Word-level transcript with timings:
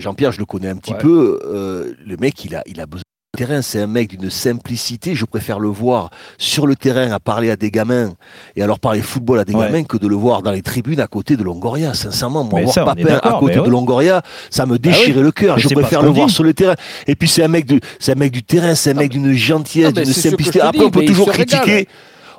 Jean-Pierre, 0.00 0.32
je 0.32 0.38
le 0.38 0.44
connais 0.46 0.68
un 0.68 0.76
petit 0.76 0.92
Ouais. 0.92 0.98
peu. 0.98 1.40
euh, 1.46 1.92
le 2.06 2.16
mec, 2.16 2.44
il 2.44 2.54
a, 2.56 2.62
il 2.66 2.80
a 2.80 2.86
besoin 2.86 3.02
de 3.34 3.38
terrain. 3.38 3.62
C'est 3.62 3.80
un 3.80 3.86
mec 3.86 4.16
d'une 4.18 4.28
simplicité. 4.30 5.14
Je 5.14 5.24
préfère 5.24 5.58
le 5.60 5.68
voir 5.68 6.10
sur 6.38 6.66
le 6.66 6.74
terrain 6.76 7.10
à 7.12 7.20
parler 7.20 7.50
à 7.50 7.56
des 7.56 7.70
gamins 7.70 8.12
et 8.56 8.64
leur 8.66 8.80
parler 8.80 9.00
football 9.02 9.38
à 9.38 9.44
des 9.44 9.54
Ouais. 9.54 9.66
gamins 9.66 9.84
que 9.84 9.96
de 9.96 10.06
le 10.08 10.16
voir 10.16 10.42
dans 10.42 10.50
les 10.50 10.62
tribunes 10.62 11.00
à 11.00 11.06
côté 11.06 11.36
de 11.36 11.42
Longoria. 11.44 11.94
Sincèrement, 11.94 12.42
moi, 12.44 12.58
Mais 12.60 12.62
voir 12.64 12.74
ça, 12.74 12.84
Papin 12.84 13.18
à 13.22 13.38
côté 13.38 13.54
de 13.56 13.60
ouais. 13.60 13.68
Longoria, 13.68 14.22
ça 14.50 14.66
me 14.66 14.78
déchirait 14.78 15.22
le 15.22 15.32
cœur. 15.32 15.58
Je 15.58 15.68
préfère 15.68 16.02
le 16.02 16.08
voir 16.10 16.26
dit. 16.26 16.32
sur 16.34 16.44
le 16.44 16.54
terrain. 16.54 16.74
Et 17.06 17.14
puis 17.14 17.28
c'est 17.28 17.42
un 17.44 17.48
mec 17.48 17.66
du, 17.66 17.80
c'est 17.98 18.12
un 18.12 18.16
mec 18.18 18.32
du 18.32 18.42
terrain, 18.42 18.74
c'est 18.74 18.90
un 18.90 18.94
mec 18.94 19.10
d'une 19.10 19.32
gentillesse, 19.32 19.92
d'une 19.92 20.04
simplicité. 20.06 20.60
Après, 20.60 20.82
on 20.84 20.90
peut 20.90 21.04
toujours 21.04 21.30
régale. 21.30 21.84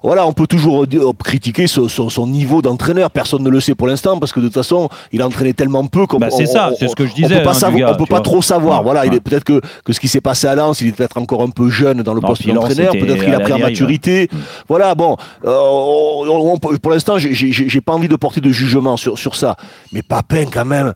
Voilà, 0.04 0.26
on 0.26 0.34
peut 0.34 0.48
toujours 0.48 0.88
dire- 0.88 1.02
critiquer 1.24 1.68
son, 1.68 1.88
son- 1.88 2.10
son 2.10 2.26
niveau 2.28 2.62
d'entraîneur. 2.62 3.12
Personne 3.12 3.44
ne 3.44 3.50
le 3.50 3.60
sait 3.60 3.76
pour 3.76 3.88
l'instant 3.88 4.18
parce 4.20 4.32
que 4.34 4.40
de 4.40 4.46
toute 4.46 4.54
façon, 4.56 4.90
il 5.12 5.22
a 5.22 5.28
entraîné 5.28 5.54
tellement 5.54 5.86
peu 5.86 6.08
qu'on 6.08 6.18
Bah, 6.18 6.30
c'est 6.32 6.46
ça, 6.48 6.72
c'est 6.80 6.88
ce 6.88 6.96
que 6.96 7.06
je 7.06 7.12
on 7.12 7.16
disais, 7.16 7.38
peut 7.38 7.44
pas, 7.44 7.52
hein, 7.52 7.54
savoir- 7.54 7.76
du 7.76 7.82
gars, 7.84 7.92
on 7.94 7.98
peut 7.98 8.06
pas 8.06 8.16
vois. 8.16 8.22
trop 8.22 8.42
savoir. 8.42 8.80
Ouais, 8.80 8.84
voilà, 8.84 9.06
il 9.06 9.14
est 9.14 9.20
peut-être 9.20 9.44
que, 9.44 9.62
que 9.86 9.94
ce 9.94 10.00
qui 10.00 10.08
s'est 10.08 10.22
passé 10.22 10.48
à 10.48 10.56
Lens, 10.56 10.82
il 10.82 10.88
est 10.88 10.92
peut-être 10.92 11.18
encore 11.18 11.44
un 11.44 11.50
peu 11.50 11.70
jeune 11.70 12.02
dans 12.02 12.14
le 12.14 12.22
Non, 12.22 12.28
poste 12.30 12.48
d'entraîneur. 12.48 12.94
Peut-être 12.94 13.24
qu'il 13.24 13.34
a 13.34 13.40
pris 13.40 13.54
en 13.54 13.60
maturité. 13.60 14.28
Voilà, 14.68 14.96
bon, 14.96 15.18
euh, 15.46 15.56
on- 15.56 16.54
on- 16.54 16.58
pour 16.58 16.92
l'instant, 16.92 17.18
j'ai- 17.18 17.82
pas 17.82 17.94
envie 17.94 18.08
de 18.08 18.16
porter 18.16 18.42
de 18.42 18.52
jugement 18.52 18.98
sur, 18.98 19.18
sur 19.18 19.36
ça. 19.36 19.56
Mais 19.94 20.02
Papin, 20.02 20.46
quand 20.52 20.66
même, 20.66 20.94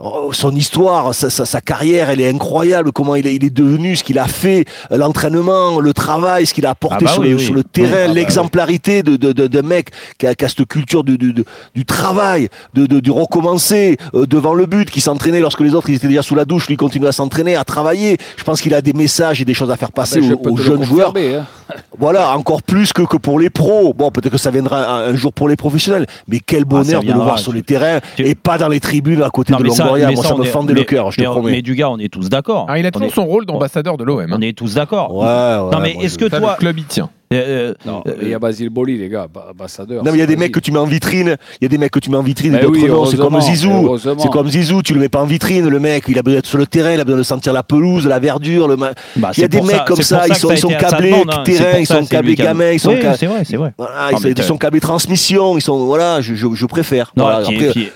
oh, 0.00 0.30
son 0.32 0.54
histoire, 0.54 1.14
sa, 1.14 1.30
sa- 1.30 1.44
sa 1.46 1.60
carrière, 1.60 2.10
elle 2.10 2.20
est 2.20 2.28
incroyable. 2.28 2.92
Comment 2.92 3.14
il 3.14 3.26
est, 3.26 3.34
il 3.34 3.44
est 3.44 3.50
devenu, 3.54 3.96
ce 3.96 4.04
qu'il 4.04 4.18
a 4.18 4.26
fait, 4.26 4.64
euh, 4.92 4.96
l'entraînement, 4.96 5.80
le 5.80 5.92
travail, 5.92 6.46
ce 6.46 6.54
qu'il 6.54 6.66
a 6.66 6.70
apporté 6.70 6.96
Ah 7.00 7.04
bah 7.04 7.12
sur, 7.12 7.22
oui, 7.22 7.30
le, 7.30 7.36
oui. 7.36 7.44
sur 7.44 7.54
le 7.54 7.60
Oui, 7.60 7.66
terrain, 7.72 8.04
ah 8.04 8.08
bah 8.08 8.14
l'exemplarité 8.38 9.02
de, 9.02 9.16
de, 9.16 9.32
de, 9.32 9.46
de 9.46 9.60
mec 9.60 9.90
qui 10.18 10.26
a, 10.26 10.34
qui 10.34 10.44
a 10.44 10.48
cette 10.48 10.66
culture 10.66 11.04
du, 11.04 11.18
du, 11.18 11.32
du- 11.32 11.84
travail, 11.84 12.48
de, 12.74 12.86
de, 12.86 13.00
du 13.00 13.10
recommencer 13.10 13.96
euh, 14.14 14.26
devant 14.26 14.54
le 14.54 14.66
but, 14.66 14.90
qui 14.90 15.00
s'entraînait 15.00 15.40
lorsque 15.40 15.60
les 15.60 15.74
autres 15.74 15.88
ils 15.90 15.96
étaient 15.96 16.08
déjà 16.08 16.22
sous 16.22 16.34
la 16.34 16.44
douche, 16.44 16.66
lui 16.66 16.74
il 16.74 16.76
continue 16.76 17.06
à 17.06 17.12
s'entraîner, 17.12 17.56
à 17.56 17.64
travailler. 17.64 18.18
Je 18.36 18.44
pense 18.44 18.60
qu'il 18.60 18.74
a 18.74 18.80
des 18.82 18.92
messages 18.92 19.40
et 19.40 19.44
des 19.44 19.54
choses 19.54 19.70
à 19.70 19.76
faire 19.76 19.92
passer 19.92 20.20
Ben, 20.20 20.28
je 20.28 20.34
aux, 20.34 20.56
te 20.56 20.62
jeunes 20.62 20.82
joueurs. 20.84 21.12
hein. 21.16 21.44
Voilà, 21.98 22.34
encore 22.36 22.62
plus 22.62 22.92
que, 22.92 23.02
que 23.02 23.16
pour 23.18 23.38
les 23.38 23.50
pros. 23.50 23.92
Bon, 23.92 24.10
peut-être 24.10 24.32
que 24.32 24.38
ça 24.38 24.50
viendra 24.50 24.86
un, 24.86 25.10
un 25.10 25.14
jour 25.16 25.32
pour 25.34 25.48
les 25.48 25.56
professionnels, 25.56 26.06
mais 26.26 26.40
quel 26.40 26.64
bonheur 26.64 27.02
de 27.02 27.08
le 27.08 27.12
Ah, 27.12 27.24
voir 27.24 27.38
sur 27.38 27.52
les 27.52 27.62
terrains 27.62 27.98
tu- 28.16 28.26
et 28.26 28.34
pas 28.34 28.56
dans 28.56 28.68
les 28.68 28.80
tribunes 28.80 29.22
à 29.22 29.28
côté 29.30 29.52
Non, 29.52 29.58
de 29.60 29.68
ça, 29.68 29.82
Longoria. 29.84 30.08
mais 30.08 30.14
Moi, 30.14 30.24
ça, 30.24 30.34
me 30.34 30.44
est- 30.44 30.46
fendait 30.46 30.72
mais- 30.72 30.80
le 30.80 30.86
cœur, 30.86 31.10
je 31.10 31.16
te 31.18 31.22
mais, 31.22 31.28
promets. 31.28 31.50
Mais 31.50 31.62
du 31.62 31.74
gars, 31.74 31.90
on 31.90 31.98
est 31.98 32.10
tous 32.10 32.28
d'accord. 32.30 32.66
Ah, 32.70 32.78
il 32.78 32.86
a 32.86 32.90
toujours 32.90 33.08
est- 33.08 33.14
son 33.14 33.26
rôle 33.26 33.44
d'ambassadeur 33.44 33.96
de 33.98 34.04
l'OM. 34.04 34.32
On 34.32 34.40
est 34.40 34.56
tous 34.56 34.74
d'accord. 34.74 35.14
Ouais, 35.14 35.24
ouais, 35.26 35.70
non, 35.72 35.80
mais 35.82 35.96
est-ce 36.04 36.16
que 36.16 36.28
Ça, 36.30 36.38
toi. 36.40 36.52
le 36.52 36.58
club 36.58 36.78
y 36.78 36.84
tient. 36.84 37.10
Euh, 37.32 37.74
Non, 37.84 38.02
euh, 38.06 38.14
il 38.22 38.28
y 38.28 38.34
a 38.34 38.38
Basile 38.38 38.70
Boli, 38.70 38.98
les 38.98 39.08
gars, 39.08 39.26
ba- 39.32 39.48
ambassadeur. 39.50 40.02
Non, 40.04 40.10
mais 40.10 40.18
il 40.18 40.20
y 40.20 40.24
a 40.24 40.26
des 40.26 40.36
mecs 40.36 40.52
que 40.52 40.60
tu 40.60 40.72
mets 40.72 40.78
en 40.78 40.86
vitrine. 40.86 41.36
Il 41.60 41.64
y 41.64 41.66
a 41.66 41.68
des 41.68 41.78
mecs 41.78 41.90
que 41.92 41.98
tu 41.98 42.10
mets 42.10 42.16
en 42.16 42.22
vitrine. 42.22 42.52
D'autres 42.58 42.70
oui, 42.70 42.86
non. 42.86 43.04
C'est 43.06 43.16
comme 43.16 43.40
Zizou. 43.40 43.98
C'est 43.98 44.30
comme 44.30 44.48
Zizou. 44.48 44.82
Tu 44.82 44.94
le 44.94 45.00
mets 45.00 45.08
pas 45.08 45.22
en 45.22 45.26
vitrine. 45.26 45.68
Le 45.68 45.80
mec, 45.80 46.04
il 46.08 46.18
a 46.18 46.22
besoin 46.22 46.38
d'être 46.38 46.46
sur 46.46 46.58
le 46.58 46.66
terrain. 46.66 46.92
Il 46.92 47.00
a 47.00 47.04
besoin 47.04 47.18
de 47.18 47.22
sentir 47.24 47.52
la 47.52 47.62
pelouse, 47.62 48.06
la 48.06 48.18
verdure. 48.18 48.68
Le 48.68 48.76
ma- 48.76 48.92
bah, 49.16 49.30
Il 49.36 49.40
y 49.40 49.44
a 49.44 49.48
des 49.48 49.60
mecs 49.60 49.76
ça- 49.76 49.84
comme 49.86 50.02
ça. 50.02 50.24
Ils 50.28 50.34
sont, 50.34 50.48
ça 50.48 50.54
ils 50.54 50.58
sont 50.58 50.68
câblés 50.68 51.10
demande, 51.10 51.30
hein. 51.32 51.42
Terrain. 51.44 51.78
Ils 51.78 51.86
sont 51.86 52.04
câblés 52.06 52.34
gamins. 52.34 52.70
Ils 52.72 52.80
sont 52.80 52.90
Oui, 52.90 52.98
ca- 53.02 53.14
c'est 53.14 53.26
vrai, 53.26 53.44
c'est 53.44 53.56
vrai. 53.56 53.72
Ils, 54.12 54.42
sont, 54.42 54.56
câblés 54.56 54.80
transmission. 54.80 55.56
Ils 55.56 55.62
sont, 55.62 55.84
voilà, 55.86 56.20
je, 56.20 56.66
préfère. 56.66 57.12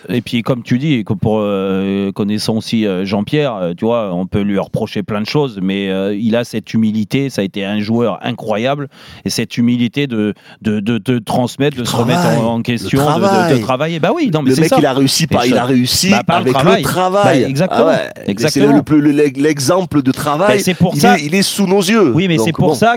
Et, 0.08 0.20
puis, 0.20 0.42
comme 0.42 0.62
tu 0.62 0.78
dis, 0.78 1.04
euh, 1.24 2.12
connaissant 2.12 2.56
aussi 2.56 2.86
euh, 2.86 3.04
Jean-Pierre, 3.04 3.54
euh, 3.56 3.72
tu 3.76 3.84
vois, 3.84 4.12
on 4.14 4.26
peut 4.26 4.40
lui 4.40 4.58
reprocher 4.58 5.02
plein 5.02 5.20
de 5.20 5.26
choses, 5.26 5.58
mais 5.62 5.90
euh, 5.90 6.14
il 6.14 6.36
a 6.36 6.44
cette 6.44 6.72
humilité. 6.74 7.30
Ça 7.30 7.42
a 7.42 7.44
été 7.44 7.64
un 7.64 7.80
joueur 7.80 8.18
incroyable, 8.22 8.88
et 9.24 9.30
cette 9.30 9.56
humilité 9.58 10.06
de 10.06 10.34
de, 10.62 10.80
de, 10.80 10.98
de 10.98 11.18
transmettre, 11.18 11.76
de 11.76 11.84
se 11.84 11.90
travail, 11.90 12.16
remettre 12.16 12.42
en, 12.42 12.54
en 12.54 12.62
question, 12.62 12.98
de- 12.98 13.14
de, 13.14 13.20
de, 13.20 13.26
travail. 13.26 13.60
travailler. 13.60 14.00
Bah 14.00 14.10
oui, 14.14 14.30
non, 14.32 14.42
mais 14.42 14.50
le 14.50 14.56
mec, 14.56 14.68
ça. 14.68 14.76
il 14.78 14.86
a 14.86 14.92
réussi, 14.92 15.26
par, 15.26 15.46
il 15.46 15.56
a 15.56 15.64
réussi 15.64 16.10
bah, 16.10 16.22
par 16.24 16.40
le 16.40 16.42
avec 16.42 16.52
travail. 16.54 16.82
le 16.82 16.88
travail. 16.88 17.42
Bah, 17.42 17.48
exactement. 17.48 17.84
Ah 17.86 17.90
ouais. 17.90 18.22
Exactement. 18.26 18.82
C'est 18.84 18.92
le- 18.92 19.00
le- 19.00 19.12
le- 19.12 19.42
l'exemple 19.42 20.02
de 20.02 20.12
travail. 20.12 20.56
Bah, 20.58 20.62
c'est 20.62 20.74
pour 20.74 20.94
il, 20.94 21.00
ça- 21.00 21.18
est, 21.18 21.24
il 21.24 21.34
est 21.34 21.42
sous 21.42 21.66
nos 21.66 21.80
yeux. 21.80 22.12
Oui, 22.14 22.28
mais 22.28 22.38
c'est 22.38 22.52
pour 22.52 22.68
bon. 22.68 22.74
ça 22.74 22.96